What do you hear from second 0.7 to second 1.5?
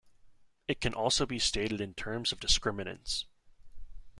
can also be